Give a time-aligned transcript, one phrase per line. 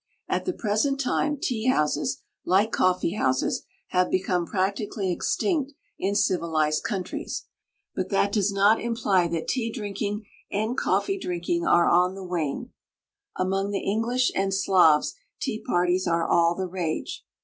[0.27, 6.83] At the present time tea houses, like coffee houses, have become practically extinct in civilized
[6.83, 7.45] countries,
[7.93, 12.73] but that does not imply that tea drinking and coffee drinking are on the wane.
[13.37, 17.23] Among the English and Slavs tea parties are all the rage.